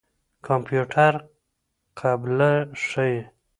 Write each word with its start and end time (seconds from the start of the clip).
کمپيوټر 0.47 1.13
قبله 1.99 2.51
ښيي. 2.85 3.19